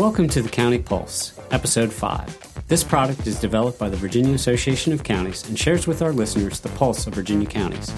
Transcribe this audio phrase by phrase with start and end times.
[0.00, 2.66] Welcome to the County Pulse, Episode 5.
[2.68, 6.58] This product is developed by the Virginia Association of Counties and shares with our listeners
[6.58, 7.92] the pulse of Virginia counties.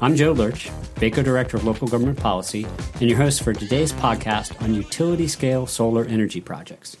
[0.00, 2.64] I'm Joe Lerch, VACO Director of Local Government Policy,
[3.00, 6.96] and your host for today's podcast on utility scale solar energy projects.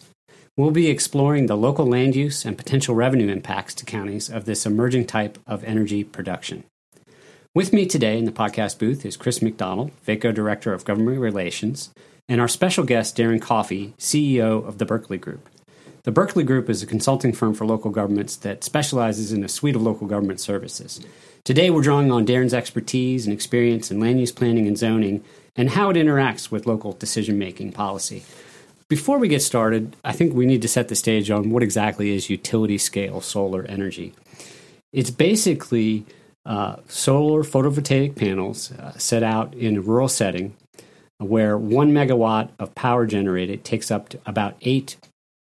[0.56, 4.66] We'll be exploring the local land use and potential revenue impacts to counties of this
[4.66, 6.64] emerging type of energy production.
[7.54, 11.90] With me today in the podcast booth is Chris McDonald, VACO Director of Government Relations,
[12.28, 15.48] and our special guest, Darren Coffey, CEO of the Berkley Group.
[16.02, 19.76] The Berkley Group is a consulting firm for local governments that specializes in a suite
[19.76, 21.00] of local government services.
[21.44, 25.24] Today, we're drawing on Darren's expertise and experience in land use planning and zoning
[25.56, 28.22] and how it interacts with local decision making policy.
[28.88, 32.14] Before we get started, I think we need to set the stage on what exactly
[32.14, 34.14] is utility scale solar energy.
[34.92, 36.06] It's basically
[36.46, 40.56] uh, solar photovoltaic panels uh, set out in a rural setting
[41.18, 44.96] where one megawatt of power generated takes up about eight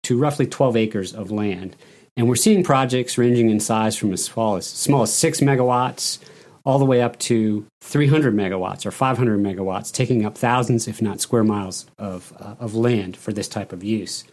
[0.05, 1.75] to roughly 12 acres of land.
[2.17, 6.19] And we're seeing projects ranging in size from as small as, small as six megawatts
[6.65, 11.20] all the way up to 300 megawatts or 500 megawatts, taking up thousands, if not
[11.20, 14.25] square miles, of, uh, of land for this type of use.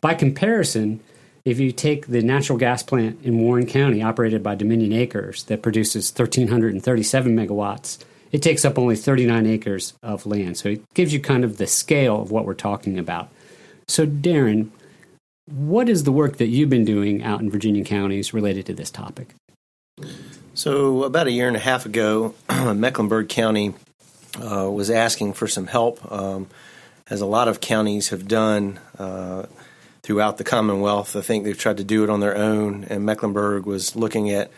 [0.00, 1.00] By comparison,
[1.44, 5.62] if you take the natural gas plant in Warren County, operated by Dominion Acres, that
[5.62, 7.98] produces 1,337 megawatts,
[8.32, 10.56] it takes up only 39 acres of land.
[10.56, 13.28] So it gives you kind of the scale of what we're talking about.
[13.88, 14.70] So, Darren,
[15.46, 18.90] what is the work that you've been doing out in Virginia counties related to this
[18.90, 19.34] topic?
[20.54, 22.34] So, about a year and a half ago,
[22.74, 23.74] Mecklenburg County
[24.40, 26.46] uh, was asking for some help, um,
[27.08, 29.46] as a lot of counties have done uh,
[30.02, 31.16] throughout the Commonwealth.
[31.16, 34.50] I think they've tried to do it on their own, and Mecklenburg was looking at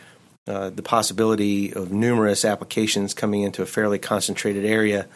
[0.45, 5.07] uh, the possibility of numerous applications coming into a fairly concentrated area.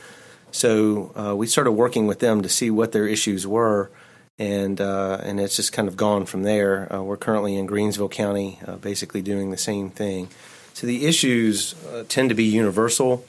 [0.51, 3.91] So uh, we started working with them to see what their issues were,
[4.39, 6.91] and uh, and it's just kind of gone from there.
[6.93, 10.29] Uh, we're currently in Greensville County, uh, basically doing the same thing.
[10.73, 11.75] So the issues
[12.07, 13.25] tend to be universal,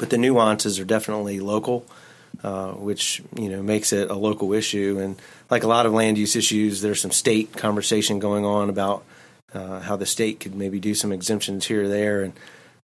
[0.00, 1.86] but the nuances are definitely local.
[2.42, 4.98] Which you know makes it a local issue.
[5.00, 5.16] And
[5.48, 9.04] like a lot of land use issues, there's some state conversation going on about
[9.54, 12.32] uh, how the state could maybe do some exemptions here or there, and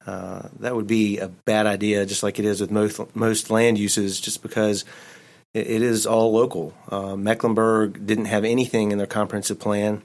[0.05, 3.77] uh, that would be a bad idea, just like it is with most most land
[3.77, 4.85] uses, just because
[5.53, 6.73] it, it is all local.
[6.89, 10.03] Uh, Mecklenburg didn't have anything in their comprehensive plan.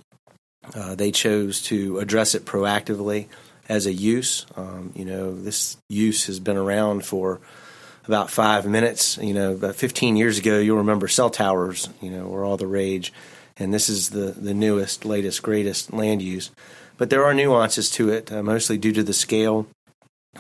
[0.74, 3.26] Uh, they chose to address it proactively
[3.68, 4.46] as a use.
[4.56, 7.40] Um, you know, this use has been around for
[8.06, 9.18] about five minutes.
[9.18, 11.88] You know, about 15 years ago, you'll remember cell towers.
[12.00, 13.12] You know, were all the rage
[13.60, 16.50] and this is the, the newest, latest, greatest land use.
[16.96, 19.66] But there are nuances to it, uh, mostly due to the scale,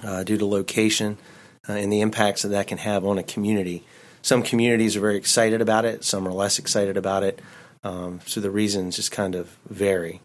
[0.02, 1.18] uh, due to location,
[1.68, 3.84] uh, and the impacts that that can have on a community.
[4.22, 7.40] Some communities are very excited about it, some are less excited about it.
[7.82, 10.20] Um, so the reasons just kind of vary.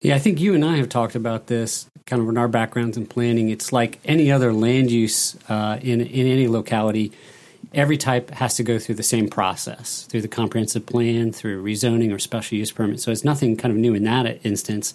[0.00, 2.96] Yeah, I think you and I have talked about this kind of in our backgrounds
[2.96, 3.50] in planning.
[3.50, 7.12] It's like any other land use uh, in in any locality
[7.74, 12.14] every type has to go through the same process through the comprehensive plan, through rezoning
[12.14, 13.00] or special use permit.
[13.00, 14.94] So it's nothing kind of new in that instance,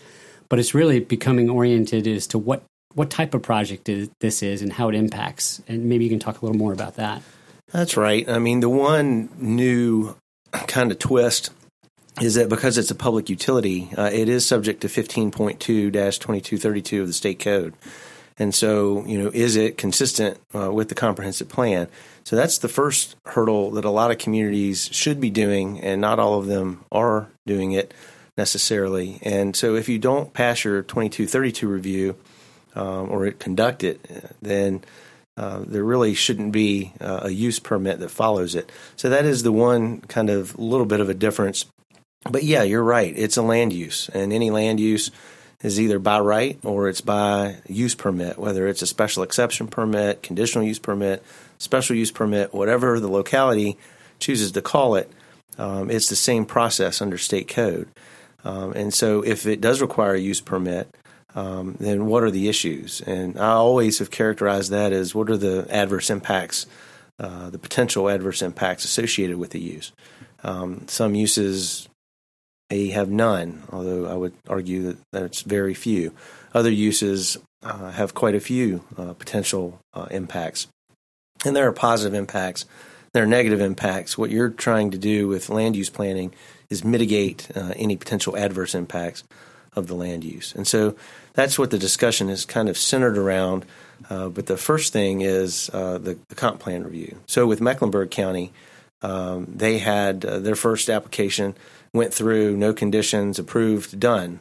[0.50, 2.63] but it's really becoming oriented as to what
[2.95, 3.89] what type of project
[4.19, 5.62] this is and how it impacts.
[5.67, 7.23] And maybe you can talk a little more about that.
[7.72, 8.28] That's right.
[8.29, 10.16] I mean, the one new
[10.51, 11.50] kind of twist
[12.22, 17.07] is that because it's a public utility, uh, it is subject to 15.2 2232 of
[17.07, 17.73] the state code.
[18.38, 21.88] And so, you know, is it consistent uh, with the comprehensive plan?
[22.23, 26.19] So that's the first hurdle that a lot of communities should be doing, and not
[26.19, 27.94] all of them are doing it
[28.38, 29.19] necessarily.
[29.22, 32.16] And so, if you don't pass your 2232 review
[32.75, 34.83] um, or conduct it, then
[35.35, 38.72] uh, there really shouldn't be uh, a use permit that follows it.
[38.95, 41.66] So that is the one kind of little bit of a difference.
[42.29, 43.13] But yeah, you're right.
[43.17, 45.12] It's a land use, and any land use
[45.63, 50.22] is either by right or it's by use permit, whether it's a special exception permit,
[50.22, 51.24] conditional use permit,
[51.57, 53.77] special use permit, whatever the locality
[54.19, 55.10] chooses to call it.
[55.57, 57.88] Um, it's the same process under state code.
[58.44, 60.94] Um, and so if it does require a use permit,
[61.33, 63.01] um, then what are the issues?
[63.01, 66.66] And I always have characterized that as what are the adverse impacts,
[67.19, 69.94] uh, the potential adverse impacts associated with the use.
[70.44, 71.88] Um, some uses
[72.73, 76.11] may have none, although I would argue that, that it's very few.
[76.55, 80.67] Other uses uh, have quite a few uh, potential uh, impacts.
[81.45, 82.65] And there are positive impacts,
[83.13, 84.17] there are negative impacts.
[84.17, 86.33] What you're trying to do with land use planning
[86.71, 89.23] is mitigate uh, any potential adverse impacts
[89.75, 90.55] of the land use.
[90.55, 90.95] And so
[91.33, 93.65] that's what the discussion is kind of centered around.
[94.09, 97.17] Uh, but the first thing is uh, the, the, comp plan review.
[97.27, 98.51] So with Mecklenburg County,
[99.03, 101.55] um, they had uh, their first application
[101.94, 104.39] went through, no conditions, approved, done.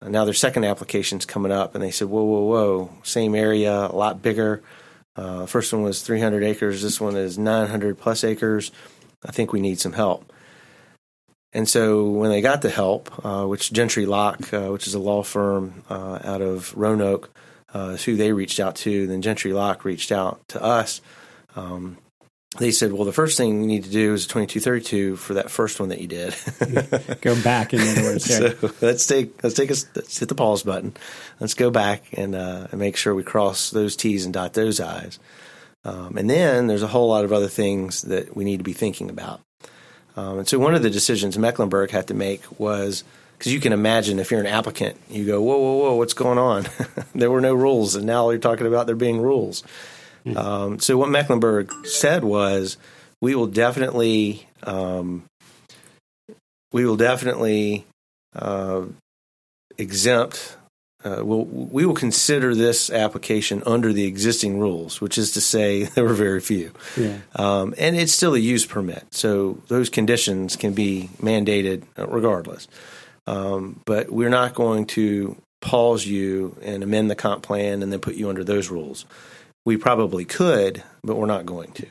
[0.00, 2.90] And now their second application's coming up, and they said, "Whoa, whoa, whoa!
[3.02, 4.62] Same area, a lot bigger.
[5.16, 6.82] Uh, first one was 300 acres.
[6.82, 8.70] This one is 900 plus acres.
[9.24, 10.32] I think we need some help."
[11.52, 14.98] And so when they got the help, uh, which Gentry Locke, uh, which is a
[14.98, 17.30] law firm uh, out of Roanoke,
[17.72, 21.00] uh, who they reached out to, then Gentry Locke reached out to us.
[21.56, 21.98] Um,
[22.56, 25.78] they said, "Well, the first thing you need to do is 2232 for that first
[25.80, 26.34] one that you did.
[27.20, 28.24] go back in other words.
[28.36, 30.94] so let's take let's take a let's hit the pause button.
[31.40, 34.80] Let's go back and, uh, and make sure we cross those T's and dot those
[34.80, 35.18] I's.
[35.84, 38.72] Um, and then there's a whole lot of other things that we need to be
[38.72, 39.40] thinking about.
[40.16, 43.04] Um, and so one of the decisions Mecklenburg had to make was
[43.38, 46.38] because you can imagine if you're an applicant, you go, whoa, whoa, whoa, what's going
[46.38, 46.66] on?
[47.14, 49.62] there were no rules, and now you're talking about there being rules.
[50.28, 50.38] Mm-hmm.
[50.38, 52.76] Um, so what Mecklenburg said was,
[53.20, 55.24] we will definitely, um,
[56.72, 57.84] we will definitely
[58.34, 58.82] uh,
[59.76, 60.56] exempt.
[61.04, 65.84] Uh, we'll, we will consider this application under the existing rules, which is to say
[65.94, 66.72] there were very few.
[66.96, 67.18] Yeah.
[67.36, 72.68] Um, and it's still a use permit, so those conditions can be mandated regardless.
[73.26, 78.00] Um, but we're not going to pause you and amend the comp plan and then
[78.00, 79.04] put you under those rules.
[79.64, 81.86] We probably could, but we're not going to.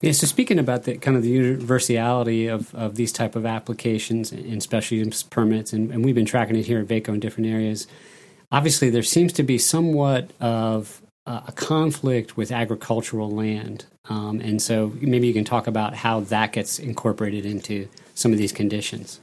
[0.00, 4.30] Yeah, so speaking about the kind of the universality of, of these type of applications
[4.30, 7.48] and special use permits, and, and we've been tracking it here at VACO in different
[7.48, 7.88] areas.
[8.52, 14.92] Obviously, there seems to be somewhat of a conflict with agricultural land, um, and so
[15.00, 19.20] maybe you can talk about how that gets incorporated into some of these conditions.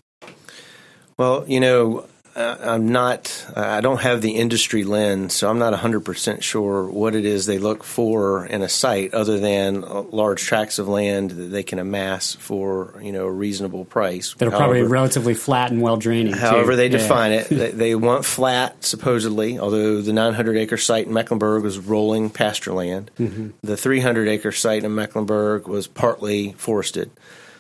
[1.18, 2.06] Well, you know,
[2.38, 7.26] I'm not, I don't have the industry lens, so I'm not 100% sure what it
[7.26, 11.64] is they look for in a site other than large tracts of land that they
[11.64, 14.34] can amass for, you know, a reasonable price.
[14.34, 16.34] That are probably relatively flat and well draining.
[16.34, 16.78] However, too.
[16.78, 17.48] they define it.
[17.56, 22.74] They, they, want flat, supposedly, although the 900 acre site in Mecklenburg was rolling pasture
[22.74, 23.10] land.
[23.18, 23.52] Mm-hmm.
[23.64, 27.12] The 300 acre site in Mecklenburg was partly forested.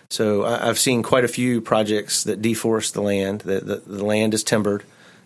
[0.10, 3.42] So I, have seen quite a few projects that deforest the land.
[3.42, 4.84] The, the, the, land is timbered,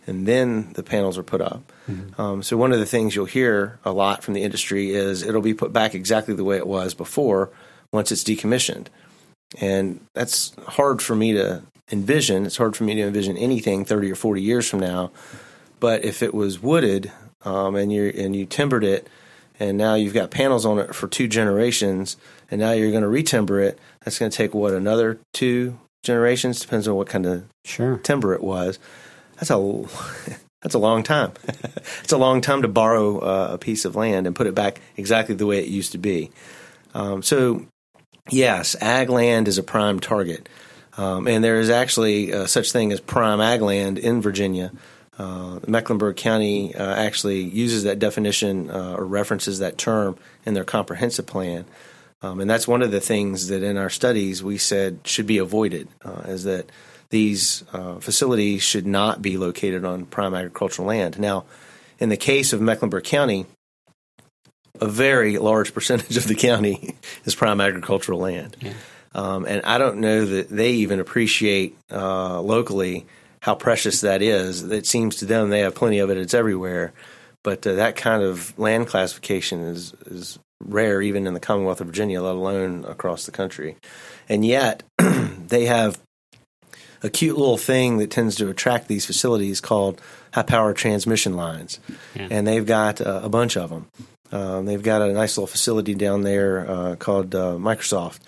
[0.08, 1.72] and then the panels are put up.
[1.90, 2.22] Mm-hmm.
[2.22, 5.42] Um, so one of the things you'll hear a lot from the industry is it'll
[5.42, 7.50] be put back exactly the way it was before
[7.92, 8.88] once it's decommissioned,
[9.60, 11.62] and that's hard for me to
[11.92, 12.46] envision.
[12.46, 15.12] It's hard for me to envision anything 30 or 40 years from now.
[15.80, 17.12] But if it was wooded
[17.44, 19.08] um, and you and you timbered it,
[19.60, 22.18] and now you've got panels on it for two generations,
[22.50, 26.62] and now you're going to retimber it, that's going to take what another two generations
[26.62, 27.98] depends on what kind of sure.
[27.98, 28.80] timber it was.
[29.36, 29.86] That's a
[30.62, 31.34] that's a long time.
[32.04, 34.80] it's a long time to borrow uh, a piece of land and put it back
[34.98, 36.32] exactly the way it used to be.
[36.94, 37.66] Um, so,
[38.30, 40.50] yes, ag land is a prime target,
[40.98, 44.72] um, and there is actually uh, such thing as prime ag land in Virginia.
[45.19, 50.63] Uh, Mecklenburg County uh, actually uses that definition uh, or references that term in their
[50.63, 51.66] comprehensive plan.
[52.21, 55.38] Um, and that's one of the things that in our studies we said should be
[55.38, 56.71] avoided uh, is that
[57.10, 61.19] these uh, facilities should not be located on prime agricultural land.
[61.19, 61.44] Now,
[61.98, 63.45] in the case of Mecklenburg County,
[64.80, 66.95] a very large percentage of the county
[67.26, 68.56] is prime agricultural land.
[68.61, 68.73] Yeah.
[69.14, 73.06] Um, and I don't know that they even appreciate uh, locally
[73.42, 74.64] how precious that is.
[74.64, 76.94] It seems to them they have plenty of it, it's everywhere.
[77.44, 81.88] But uh, that kind of land classification is, is rare even in the Commonwealth of
[81.88, 83.78] Virginia, let alone across the country.
[84.28, 86.00] And yet, they have
[87.02, 90.02] a cute little thing that tends to attract these facilities called
[90.34, 91.80] high power transmission lines.
[92.14, 92.28] Yeah.
[92.30, 93.88] And they've got uh, a bunch of them.
[94.31, 98.19] Um, they've got a nice little facility down there uh, called uh, Microsoft,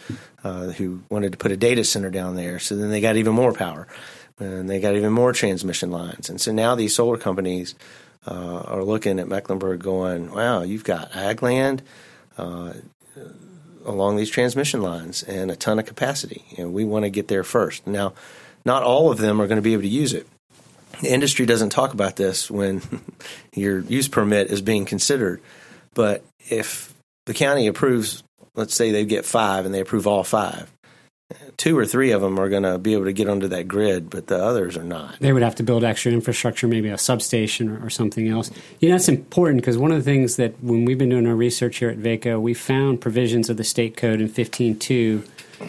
[0.43, 2.59] uh, who wanted to put a data center down there.
[2.59, 3.87] So then they got even more power,
[4.41, 6.29] and they got even more transmission lines.
[6.29, 7.75] And so now these solar companies
[8.27, 11.81] uh, are looking at Mecklenburg, going, "Wow, you've got ag land,
[12.37, 12.73] uh,
[13.85, 16.43] along these transmission lines and a ton of capacity.
[16.57, 17.85] And we want to get there first.
[17.87, 18.13] Now,
[18.65, 20.27] not all of them are going to be able to use it.
[21.01, 22.81] The industry doesn't talk about this when
[23.55, 25.41] your use permit is being considered.
[25.93, 26.93] But if
[27.25, 28.23] the county approves,
[28.55, 30.71] let's say they get five and they approve all five,
[31.57, 34.09] two or three of them are going to be able to get onto that grid,
[34.09, 35.19] but the others are not.
[35.19, 38.51] They would have to build extra infrastructure, maybe a substation or, or something else.
[38.79, 41.35] You know, that's important because one of the things that when we've been doing our
[41.35, 45.27] research here at VACO, we found provisions of the state code in 15.2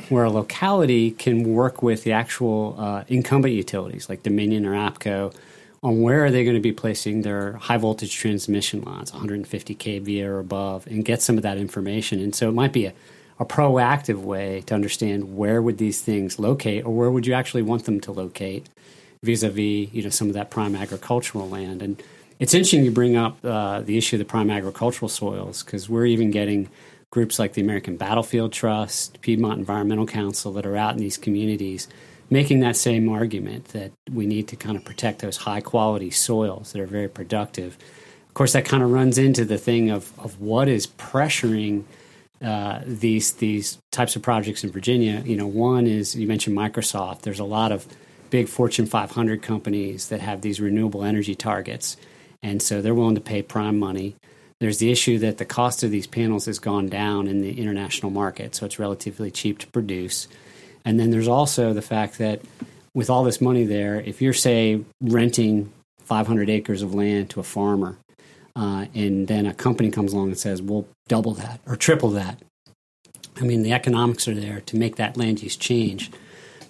[0.08, 5.34] where a locality can work with the actual uh, incumbent utilities like Dominion or APCO
[5.82, 10.24] on where are they going to be placing their high voltage transmission lines, 150 kV
[10.24, 12.20] or above, and get some of that information.
[12.20, 12.94] And so it might be a
[13.42, 17.62] a proactive way to understand where would these things locate or where would you actually
[17.62, 18.68] want them to locate
[19.24, 22.00] vis-a-vis you know some of that prime agricultural land and
[22.38, 26.06] it's interesting you bring up uh, the issue of the prime agricultural soils because we're
[26.06, 26.68] even getting
[27.10, 31.88] groups like the American Battlefield Trust, Piedmont Environmental Council that are out in these communities
[32.30, 36.72] making that same argument that we need to kind of protect those high quality soils
[36.72, 37.76] that are very productive.
[38.28, 41.84] Of course, that kind of runs into the thing of, of what is pressuring
[42.42, 45.22] uh, these these types of projects in Virginia.
[45.24, 47.22] You know, one is you mentioned Microsoft.
[47.22, 47.86] There's a lot of
[48.30, 51.96] big Fortune 500 companies that have these renewable energy targets,
[52.42, 54.16] and so they're willing to pay prime money.
[54.58, 58.12] There's the issue that the cost of these panels has gone down in the international
[58.12, 60.28] market, so it's relatively cheap to produce.
[60.84, 62.40] And then there's also the fact that
[62.94, 65.72] with all this money there, if you're, say, renting
[66.04, 67.96] 500 acres of land to a farmer,
[68.56, 72.38] uh, and then a company comes along and says, we'll double that or triple that.
[73.36, 76.10] I mean, the economics are there to make that land use change.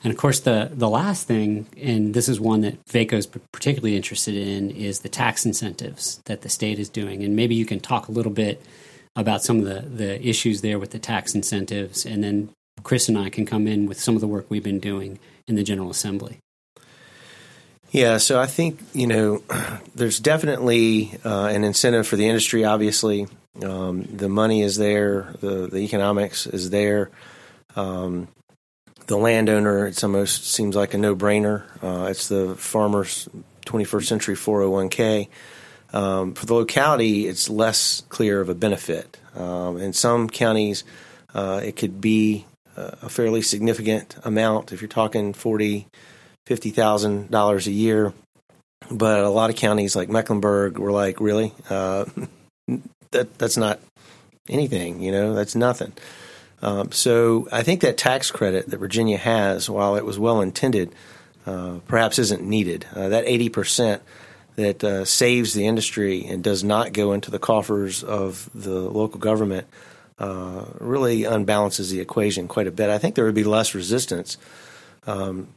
[0.04, 3.96] And of course, the, the last thing, and this is one that VACO is particularly
[3.96, 7.22] interested in, is the tax incentives that the state is doing.
[7.22, 8.62] And maybe you can talk a little bit
[9.14, 12.48] about some of the, the issues there with the tax incentives, and then
[12.82, 15.54] Chris and I can come in with some of the work we've been doing in
[15.54, 16.38] the General Assembly.
[17.92, 19.42] Yeah, so I think you know
[19.94, 22.64] there's definitely uh, an incentive for the industry.
[22.64, 23.28] Obviously,
[23.62, 27.10] um, the money is there, the the economics is there.
[27.76, 28.28] Um,
[29.08, 31.64] the landowner, it's almost seems like a no brainer.
[31.82, 33.28] Uh, it's the farmer's
[33.66, 35.28] 21st century 401k.
[35.92, 39.18] Um, for the locality, it's less clear of a benefit.
[39.34, 40.84] Um, in some counties,
[41.34, 45.88] uh, it could be a fairly significant amount if you're talking forty,
[46.46, 48.12] fifty thousand dollars a year.
[48.90, 52.04] But a lot of counties like Mecklenburg were like, really, uh,
[53.12, 53.78] that that's not
[54.48, 55.00] anything.
[55.00, 55.92] You know, that's nothing.
[56.62, 60.92] Um, so I think that tax credit that Virginia has, while it was well intended,
[61.46, 62.86] uh, perhaps isn't needed.
[62.94, 64.02] Uh, that eighty percent
[64.56, 69.18] that uh, saves the industry and does not go into the coffers of the local
[69.18, 69.66] government
[70.18, 72.90] uh, really unbalances the equation quite a bit.
[72.90, 74.36] I think there would be less resistance
[75.06, 75.48] um,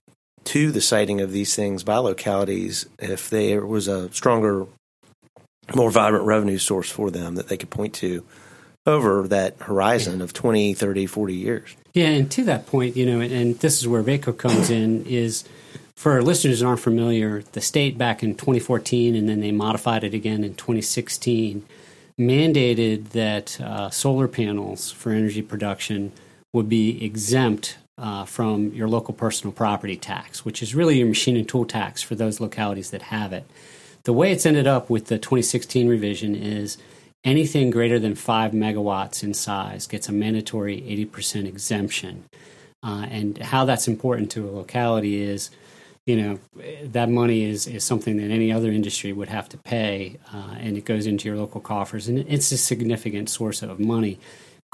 [0.45, 4.67] to the siting of these things by localities if there was a stronger,
[5.75, 8.25] more vibrant revenue source for them that they could point to
[8.85, 11.75] over that horizon of 20, 30, 40 years.
[11.93, 15.43] Yeah, and to that point, you know, and, this is where VACO comes in, is
[15.95, 20.13] for listeners who aren't familiar, the state back in 2014 and then they modified it
[20.13, 21.65] again in 2016
[22.19, 26.11] mandated that uh, solar panels for energy production
[26.53, 31.37] would be exempt uh, from your local personal property tax, which is really your machine
[31.37, 33.45] and tool tax for those localities that have it.
[34.03, 36.77] The way it's ended up with the 2016 revision is
[37.23, 42.25] anything greater than 5 megawatts in size gets a mandatory 80% exemption.
[42.83, 45.49] Uh, and how that's important to a locality is
[46.05, 46.39] you know
[46.83, 50.77] that money is is something that any other industry would have to pay, uh, and
[50.77, 54.19] it goes into your local coffers, and it's a significant source of money.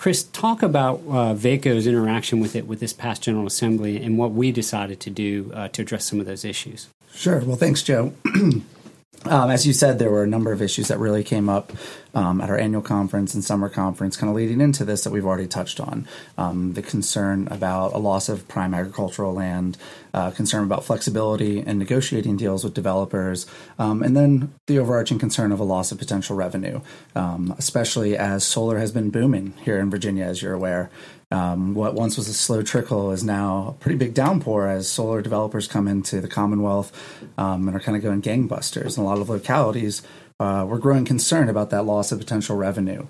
[0.02, 4.32] Chris, talk about uh, VACO's interaction with it with this past General Assembly and what
[4.32, 6.88] we decided to do uh, to address some of those issues.
[7.14, 7.38] Sure.
[7.42, 8.12] Well, thanks, Joe.
[9.26, 11.72] Um, as you said, there were a number of issues that really came up
[12.16, 15.26] um, at our annual conference and summer conference, kind of leading into this that we've
[15.26, 16.08] already touched on.
[16.40, 19.78] Um, the concern about a loss of prime agricultural land,
[20.14, 23.46] uh, concern about flexibility and negotiating deals with developers,
[23.78, 26.82] um, and then the overarching concern of a loss of potential revenue,
[27.16, 30.90] um, especially as solar has been booming here in Virginia, as you're aware.
[31.32, 35.22] Um, what once was a slow trickle is now a pretty big downpour as solar
[35.22, 36.92] developers come into the Commonwealth
[37.38, 38.98] um, and are kind of going gangbusters.
[38.98, 40.02] In a lot of localities,
[40.40, 43.06] uh, we're growing concerned about that loss of potential revenue.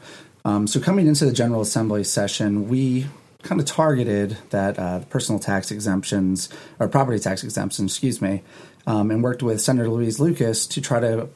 [0.46, 3.08] Um, so, coming into the General Assembly session, we
[3.44, 6.50] kind of targeted that uh, personal tax exemptions
[6.80, 8.44] or property tax exemptions, excuse me,
[8.86, 11.30] um, and worked with Senator Louise Lucas to try to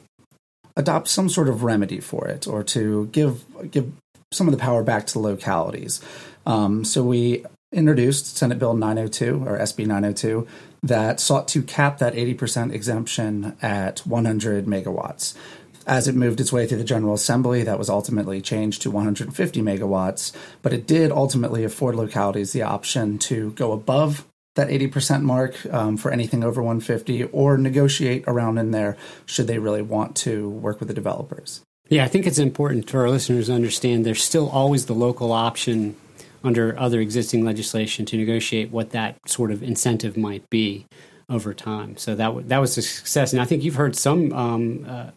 [0.76, 3.92] adopt some sort of remedy for it or to give give
[4.32, 6.00] some of the power back to the localities.
[6.46, 10.46] Um, so we introduced Senate Bill 902 or SB 902
[10.82, 15.36] that sought to cap that 80% exemption at 100 megawatts.
[15.86, 19.62] As it moved its way through the General Assembly, that was ultimately changed to 150
[19.62, 24.26] megawatts, but it did ultimately afford localities the option to go above
[24.56, 29.58] that 80% mark um, for anything over 150 or negotiate around in there should they
[29.58, 31.60] really want to work with the developers.
[31.88, 35.30] Yeah, I think it's important for our listeners to understand there's still always the local
[35.30, 35.94] option
[36.44, 40.86] under other existing legislation to negotiate what that sort of incentive might be
[41.28, 41.96] over time.
[41.96, 45.10] So that w- that was a success, and I think you've heard some um, uh,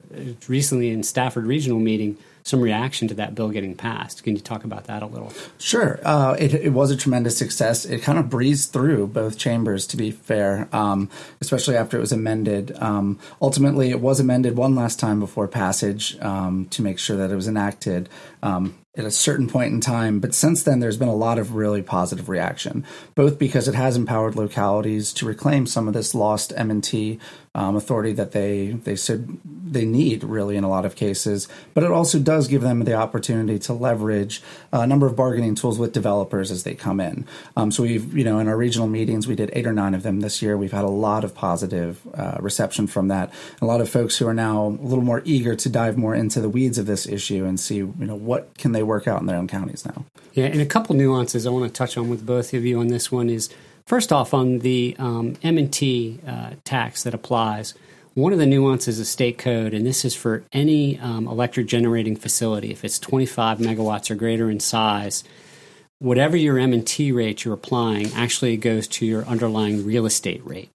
[0.47, 4.23] recently in Stafford Regional meeting some reaction to that bill getting passed.
[4.23, 5.31] Can you talk about that a little?
[5.59, 5.99] Sure.
[6.03, 7.85] Uh, it, it, was a tremendous success.
[7.85, 11.09] It kind of breezed through both chambers, to be fair, um,
[11.41, 12.75] especially after it was amended.
[12.81, 17.31] Um, ultimately, it was amended one last time before passage um, to make sure that
[17.31, 18.09] it was enacted.
[18.99, 20.19] At a certain point in time.
[20.19, 23.95] But since then, there's been a lot of really positive reaction, both because it has
[23.95, 27.17] empowered localities to reclaim some of this lost M&T
[27.55, 31.47] um, authority that they they said they need really in a lot of cases.
[31.73, 34.41] But it also does give them the opportunity to leverage
[34.71, 37.25] a number of bargaining tools with developers as they come in.
[37.55, 40.03] Um, so we've you know in our regional meetings we did eight or nine of
[40.03, 40.57] them this year.
[40.57, 43.33] We've had a lot of positive uh, reception from that.
[43.61, 46.41] A lot of folks who are now a little more eager to dive more into
[46.41, 49.27] the weeds of this issue and see you know what can they work out in
[49.27, 50.05] their own counties now.
[50.33, 52.87] Yeah, and a couple nuances I want to touch on with both of you on
[52.87, 53.49] this one is
[53.89, 57.73] First off, on the um, M&T uh, tax that applies,
[58.13, 62.15] one of the nuances of state code, and this is for any um, electric generating
[62.15, 65.23] facility, if it's 25 megawatts or greater in size,
[65.97, 70.69] whatever your M&T rate you're applying actually goes to your underlying real estate rate,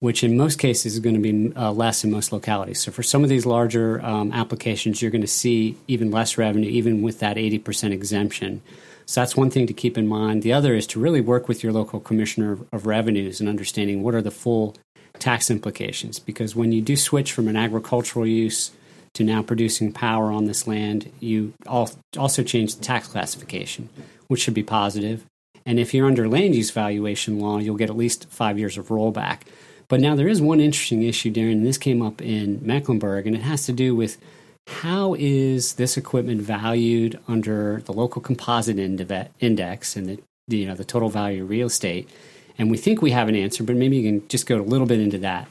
[0.00, 2.78] which in most cases is going to be uh, less in most localities.
[2.78, 6.68] So for some of these larger um, applications, you're going to see even less revenue,
[6.68, 8.60] even with that 80% exemption.
[9.06, 10.42] So that's one thing to keep in mind.
[10.42, 14.14] The other is to really work with your local commissioner of revenues and understanding what
[14.14, 14.76] are the full
[15.18, 16.18] tax implications.
[16.18, 18.72] Because when you do switch from an agricultural use
[19.14, 23.88] to now producing power on this land, you also change the tax classification,
[24.28, 25.24] which should be positive.
[25.66, 28.88] And if you're under land use valuation law, you'll get at least five years of
[28.88, 29.40] rollback.
[29.88, 33.36] But now there is one interesting issue, Darren, and this came up in Mecklenburg, and
[33.36, 34.18] it has to do with
[34.66, 40.84] how is this equipment valued under the local composite index and the you know the
[40.84, 42.08] total value of real estate?
[42.56, 44.86] And we think we have an answer, but maybe you can just go a little
[44.86, 45.48] bit into that.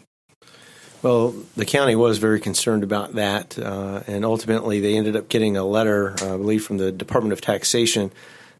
[1.01, 5.57] Well, the county was very concerned about that, uh, and ultimately they ended up getting
[5.57, 8.09] a letter, uh, I believe, from the Department of Taxation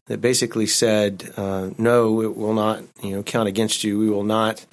[0.06, 3.98] that basically said, uh, "No, it will not, you know, count against you.
[3.98, 4.66] We will not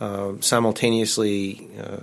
[0.00, 1.98] uh, simultaneously uh,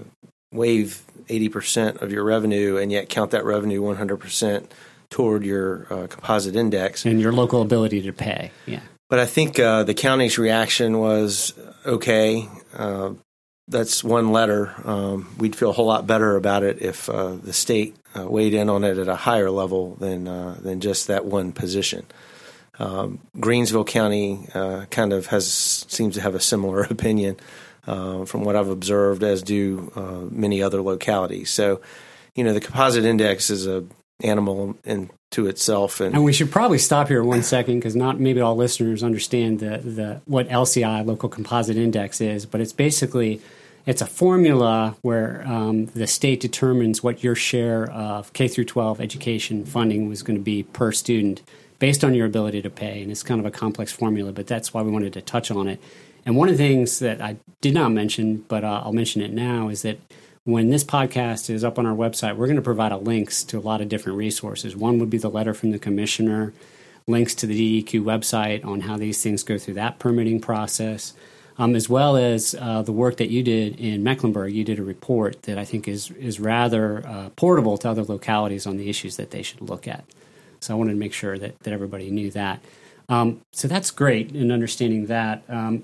[0.53, 4.67] waive 80% of your revenue and yet count that revenue 100%
[5.09, 7.05] toward your uh, composite index.
[7.05, 8.51] And your local ability to pay.
[8.65, 8.81] Yeah.
[9.09, 11.53] But I think uh, the county's reaction was
[11.85, 12.49] okay.
[12.75, 13.11] Uh,
[13.67, 14.73] that's one letter.
[14.83, 18.53] Um, we'd feel a whole lot better about it if uh, the state uh, weighed
[18.53, 22.05] in on it at a higher level than uh, than just that one position.
[22.79, 24.47] Um, Greensville County
[24.89, 25.47] kind of has
[25.87, 27.37] seems to have a similar opinion
[27.87, 31.49] uh, from what I've observed, as do uh, many other localities.
[31.49, 31.81] So,
[32.35, 33.85] you know, the composite index is a
[34.21, 38.39] animal into itself, and, and we should probably stop here one second because not maybe
[38.39, 43.41] all listeners understand the the what LCI local composite index is, but it's basically
[43.85, 49.01] it's a formula where um, the state determines what your share of K through 12
[49.01, 51.41] education funding was going to be per student
[51.79, 54.73] based on your ability to pay, and it's kind of a complex formula, but that's
[54.73, 55.81] why we wanted to touch on it.
[56.25, 59.31] And one of the things that I did not mention, but uh, I'll mention it
[59.31, 59.99] now, is that
[60.45, 63.57] when this podcast is up on our website, we're going to provide a links to
[63.57, 64.75] a lot of different resources.
[64.75, 66.53] One would be the letter from the commissioner,
[67.07, 71.13] links to the DEQ website on how these things go through that permitting process,
[71.57, 74.53] um, as well as uh, the work that you did in Mecklenburg.
[74.53, 78.65] You did a report that I think is is rather uh, portable to other localities
[78.65, 80.03] on the issues that they should look at.
[80.59, 82.61] So I wanted to make sure that, that everybody knew that.
[83.09, 85.43] Um, so that's great in understanding that.
[85.49, 85.83] Um,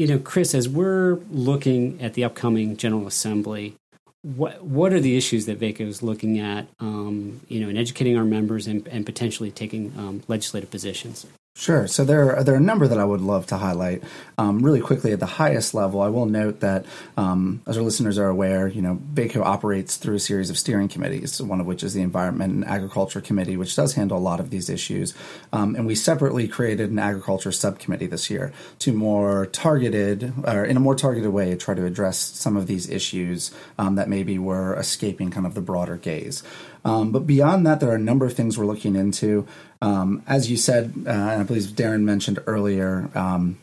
[0.00, 3.76] you know, Chris, as we're looking at the upcoming General Assembly,
[4.22, 8.16] what what are the issues that VACO is looking at, um, you know, in educating
[8.16, 11.26] our members and, and potentially taking um, legislative positions?
[11.56, 11.88] Sure.
[11.88, 14.04] So there are, there are a number that I would love to highlight.
[14.38, 16.86] Um, really quickly, at the highest level, I will note that,
[17.16, 20.88] um, as our listeners are aware, you know, VACO operates through a series of steering
[20.88, 24.38] committees, one of which is the Environment and Agriculture Committee, which does handle a lot
[24.40, 25.12] of these issues.
[25.52, 30.76] Um, and we separately created an agriculture subcommittee this year to more targeted, or in
[30.76, 34.76] a more targeted way, try to address some of these issues um, that maybe were
[34.76, 36.44] escaping kind of the broader gaze.
[36.84, 39.46] Um, but beyond that, there are a number of things we're looking into.
[39.82, 43.58] Um, as you said, uh, and I believe Darren mentioned earlier, um,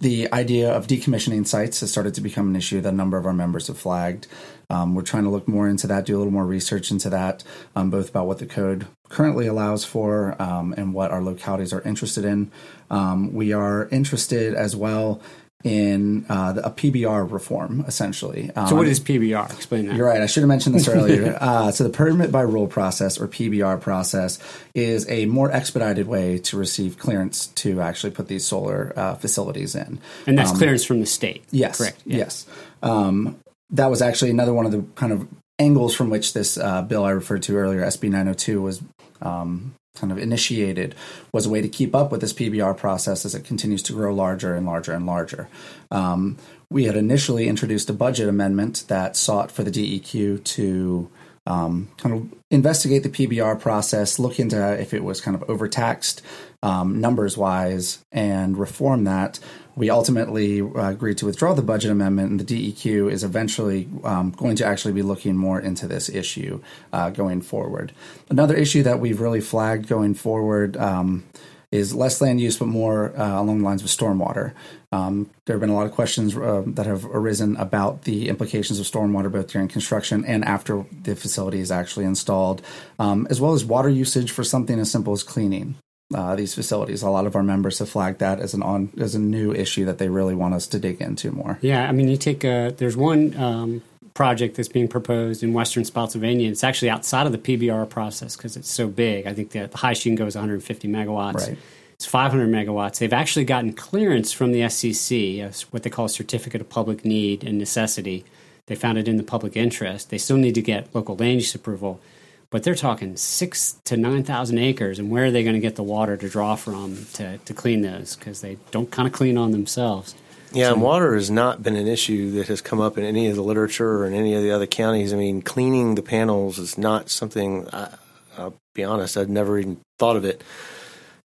[0.00, 3.26] the idea of decommissioning sites has started to become an issue that a number of
[3.26, 4.26] our members have flagged.
[4.70, 7.42] Um, we're trying to look more into that, do a little more research into that,
[7.74, 11.80] um, both about what the code currently allows for um, and what our localities are
[11.82, 12.52] interested in.
[12.90, 15.20] Um, we are interested as well
[15.64, 18.50] in uh, a PBR reform, essentially.
[18.54, 19.52] Um, so, what is PBR?
[19.52, 19.96] Explain that.
[19.96, 20.20] You're right.
[20.20, 21.36] I should have mentioned this earlier.
[21.40, 24.38] uh, so, the permit by rule process, or PBR process,
[24.74, 29.74] is a more expedited way to receive clearance to actually put these solar uh, facilities
[29.74, 29.98] in.
[30.26, 31.44] And that's um, clearance from the state.
[31.50, 31.78] Yes.
[31.78, 32.02] Correct.
[32.06, 32.18] Yeah.
[32.18, 32.46] Yes.
[32.82, 33.38] Um,
[33.70, 35.26] that was actually another one of the kind of
[35.58, 38.80] angles from which this uh, bill I referred to earlier, SB 902, was
[39.20, 40.94] um, kind of initiated
[41.32, 44.14] was a way to keep up with this PBR process as it continues to grow
[44.14, 45.48] larger and larger and larger.
[45.90, 46.36] Um,
[46.70, 51.10] we had initially introduced a budget amendment that sought for the DEQ to
[51.46, 56.22] um, kind of investigate the PBR process, look into if it was kind of overtaxed
[56.62, 59.38] um, numbers wise, and reform that.
[59.76, 64.30] We ultimately uh, agreed to withdraw the budget amendment, and the DEQ is eventually um,
[64.32, 66.60] going to actually be looking more into this issue
[66.92, 67.92] uh, going forward.
[68.28, 71.24] Another issue that we've really flagged going forward um,
[71.70, 74.52] is less land use, but more uh, along the lines of stormwater.
[74.90, 78.80] Um, there have been a lot of questions uh, that have arisen about the implications
[78.80, 82.62] of stormwater both during construction and after the facility is actually installed,
[82.98, 85.76] um, as well as water usage for something as simple as cleaning.
[86.14, 87.02] Uh, these facilities.
[87.02, 89.84] A lot of our members have flagged that as an on as a new issue
[89.84, 91.58] that they really want us to dig into more.
[91.60, 93.82] Yeah, I mean, you take a, there's one um,
[94.14, 96.50] project that's being proposed in Western Spotsylvania.
[96.50, 99.26] It's actually outside of the PBR process because it's so big.
[99.26, 101.46] I think the highest you can go is 150 megawatts.
[101.46, 101.58] Right.
[101.92, 102.98] It's 500 megawatts.
[102.98, 107.44] They've actually gotten clearance from the SCC, what they call a certificate of public need
[107.44, 108.24] and necessity.
[108.66, 110.10] They found it in the public interest.
[110.10, 112.00] They still need to get local land use approval,
[112.50, 114.98] but they're talking six to 9,000 acres.
[114.98, 117.82] And where are they going to get the water to draw from to, to clean
[117.82, 118.16] those?
[118.16, 120.14] Because they don't kind of clean on themselves.
[120.52, 123.28] Yeah, so, and water has not been an issue that has come up in any
[123.28, 125.12] of the literature or in any of the other counties.
[125.12, 127.94] I mean, cleaning the panels is not something, I,
[128.38, 130.42] will be honest, I'd never even thought of it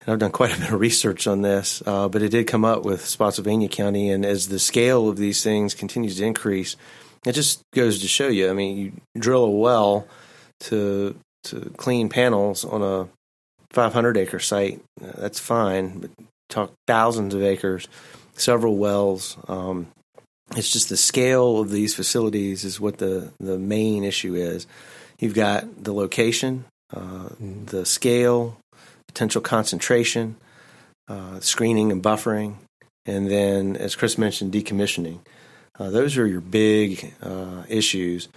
[0.06, 2.66] and I've done quite a bit of research on this, uh, but it did come
[2.66, 4.10] up with Spotsylvania County.
[4.10, 6.76] And as the scale of these things continues to increase,
[7.26, 8.50] it just goes to show you.
[8.50, 10.08] I mean, you drill a well
[10.64, 13.10] to to clean panels on a
[13.72, 16.00] 500 acre site, uh, that's fine.
[16.00, 16.12] But
[16.50, 17.88] talk thousands of acres,
[18.34, 19.38] several wells.
[19.48, 19.88] Um,
[20.56, 24.68] it's just the scale of these facilities is what the the main issue is.
[25.20, 27.66] You've got the location, uh, mm-hmm.
[27.66, 28.58] the scale,
[29.08, 30.36] potential concentration,
[31.08, 32.56] uh, screening and buffering,
[33.06, 35.20] and then, as Chris mentioned, decommissioning.
[35.80, 38.28] Uh, those are your big uh, issues.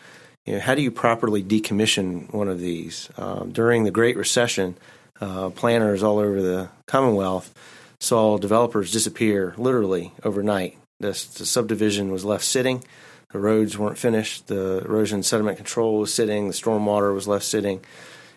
[0.47, 3.11] You know, how do you properly decommission one of these?
[3.19, 4.77] Um, during the Great Recession,
[5.21, 7.53] uh, planners all over the Commonwealth
[7.99, 10.79] saw developers disappear literally overnight.
[11.01, 12.85] This, the subdivision was left sitting.
[13.33, 14.47] The roads weren't finished.
[14.47, 16.47] The erosion sediment control was sitting.
[16.47, 17.81] The stormwater was left sitting.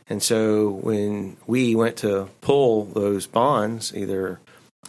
[0.10, 4.40] And so when we went to pull those bonds, either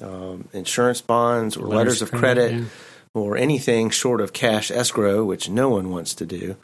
[0.01, 2.65] um, insurance bonds or letters, letters of credit, yeah.
[3.13, 6.57] or anything short of cash escrow, which no one wants to do,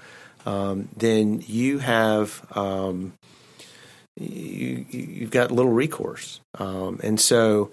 [0.47, 3.13] um, then you have um,
[4.17, 6.41] you, you've got little recourse.
[6.59, 7.71] Um, and so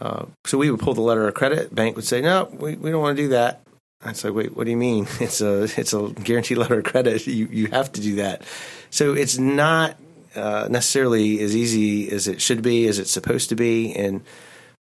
[0.00, 1.74] uh, so we would pull the letter of credit.
[1.74, 3.60] Bank would say, "No, we, we don't want to do that."
[4.02, 5.06] I say, "Wait, what do you mean?
[5.20, 7.26] It's a it's a guaranteed letter of credit.
[7.26, 8.42] You you have to do that."
[8.90, 9.96] So it's not
[10.34, 14.22] uh, necessarily as easy as it should be, as it's supposed to be, and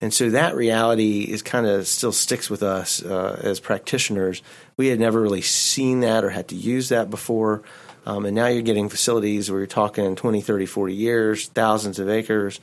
[0.03, 4.43] and so that reality is kind of still sticks with us uh, as practitioners.
[4.77, 7.63] We had never really seen that or had to use that before.
[8.05, 12.09] Um, and now you're getting facilities where you're talking 20, 30, 40 years, thousands of
[12.09, 12.59] acres,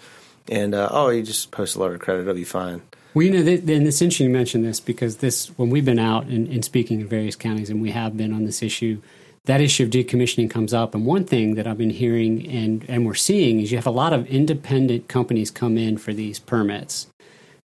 [0.49, 2.81] and uh, oh, you just post a letter of credit, it'll be fine.
[3.13, 6.25] Well, you know, and it's interesting you mention this because this, when we've been out
[6.25, 9.01] and, and speaking in various counties, and we have been on this issue,
[9.45, 10.93] that issue of decommissioning comes up.
[10.93, 13.91] And one thing that I've been hearing and, and we're seeing is you have a
[13.91, 17.07] lot of independent companies come in for these permits.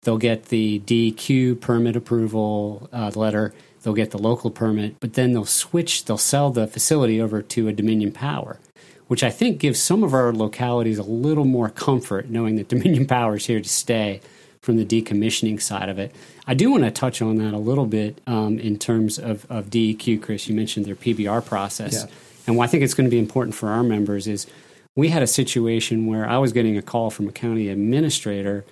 [0.03, 5.33] They'll get the DEQ permit approval uh, letter, they'll get the local permit, but then
[5.33, 8.59] they'll switch, they'll sell the facility over to a Dominion Power,
[9.07, 13.07] which I think gives some of our localities a little more comfort knowing that Dominion
[13.07, 14.21] Power is here to stay
[14.61, 16.15] from the decommissioning side of it.
[16.47, 19.71] I do want to touch on that a little bit um, in terms of, of
[19.71, 20.49] DEQ, Chris.
[20.49, 21.95] You mentioned their PBR process.
[21.95, 22.15] Yeah.
[22.47, 24.47] And what I think it's going to be important for our members is
[24.95, 28.65] we had a situation where I was getting a call from a county administrator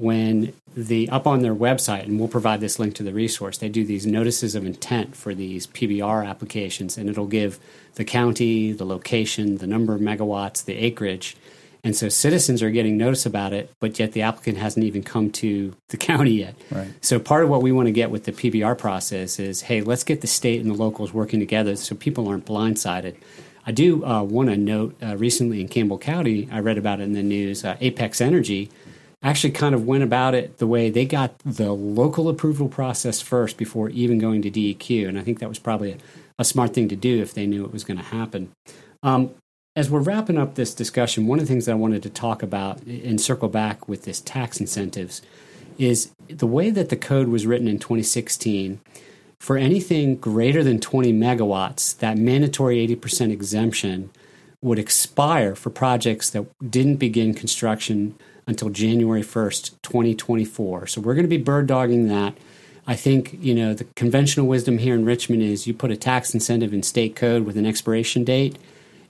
[0.00, 3.68] when the up on their website, and we'll provide this link to the resource, they
[3.68, 7.58] do these notices of intent for these PBR applications, and it'll give
[7.94, 11.36] the county, the location, the number of megawatts, the acreage.
[11.82, 15.30] And so citizens are getting notice about it, but yet the applicant hasn't even come
[15.32, 16.54] to the county yet.
[16.70, 16.88] Right.
[17.00, 20.04] So part of what we want to get with the PBR process is, hey, let's
[20.04, 23.16] get the state and the locals working together so people aren't blindsided.
[23.66, 27.04] I do uh, want to note uh, recently in Campbell County, I read about it
[27.04, 27.64] in the news.
[27.64, 28.70] Uh, Apex Energy
[29.22, 33.56] actually kind of went about it the way they got the local approval process first
[33.56, 35.96] before even going to DEQ, and I think that was probably a,
[36.38, 38.50] a smart thing to do if they knew it was going to happen.
[39.02, 39.34] Um,
[39.76, 42.42] as we're wrapping up this discussion, one of the things that I wanted to talk
[42.42, 45.22] about and circle back with this tax incentives
[45.78, 48.80] is the way that the code was written in 2016.
[49.38, 54.10] for anything greater than 20 megawatts, that mandatory 80% exemption
[54.60, 58.14] would expire for projects that didn't begin construction
[58.50, 60.88] until January 1st, 2024.
[60.88, 62.36] So we're going to be bird dogging that.
[62.86, 66.34] I think, you know, the conventional wisdom here in Richmond is you put a tax
[66.34, 68.58] incentive in state code with an expiration date,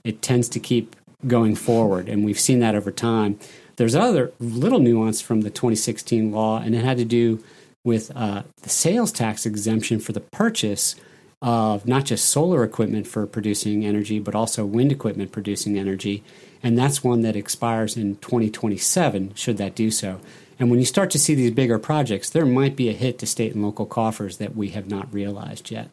[0.03, 0.95] it tends to keep
[1.27, 2.07] going forward.
[2.07, 3.39] And we've seen that over time.
[3.77, 7.43] There's other little nuance from the 2016 law, and it had to do
[7.83, 10.95] with uh, the sales tax exemption for the purchase
[11.41, 16.23] of not just solar equipment for producing energy, but also wind equipment producing energy.
[16.61, 20.19] And that's one that expires in 2027, should that do so.
[20.59, 23.25] And when you start to see these bigger projects, there might be a hit to
[23.25, 25.89] state and local coffers that we have not realized yet.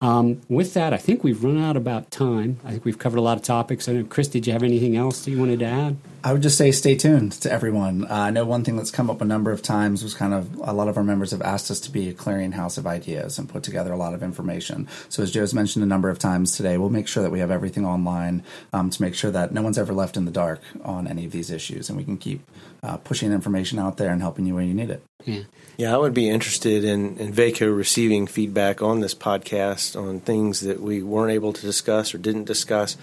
[0.00, 2.60] Um, with that, I think we've run out about time.
[2.64, 3.88] I think we've covered a lot of topics.
[3.88, 5.96] I know, Chris, did you have anything else that you wanted to add?
[6.22, 8.04] I would just say stay tuned to everyone.
[8.04, 10.54] Uh, I know one thing that's come up a number of times was kind of
[10.56, 13.48] a lot of our members have asked us to be a clearinghouse of ideas and
[13.48, 14.88] put together a lot of information.
[15.08, 17.50] So, as Joe's mentioned a number of times today, we'll make sure that we have
[17.50, 21.06] everything online um, to make sure that no one's ever left in the dark on
[21.06, 22.40] any of these issues and we can keep
[22.82, 25.02] uh, pushing information out there and helping you when you need it.
[25.24, 25.42] Yeah.
[25.76, 30.60] Yeah, I would be interested in, in VACO receiving feedback on this podcast on things
[30.60, 32.96] that we weren't able to discuss or didn't discuss.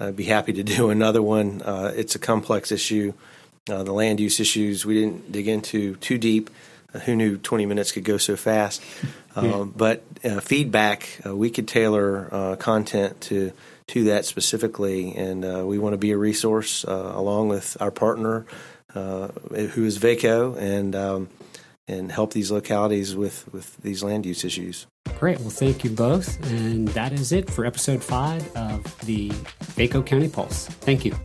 [0.00, 1.62] I'd be happy to do another one.
[1.62, 3.12] Uh, it's a complex issue.
[3.68, 6.50] Uh, the land use issues we didn't dig into too deep.
[6.94, 8.82] Uh, who knew 20 minutes could go so fast?
[9.36, 9.54] Yeah.
[9.54, 13.52] Um, but uh, feedback, uh, we could tailor uh, content to
[13.86, 18.46] to that specifically, and we want to be a resource along with our partner,
[18.94, 21.28] who is VACO, and um,
[21.88, 24.86] and help these localities with, with these land use issues.
[25.18, 25.40] Great.
[25.40, 26.42] Well, thank you both.
[26.50, 29.30] And that is it for episode five of the
[29.74, 30.66] VACO County Pulse.
[30.66, 31.16] Thank you.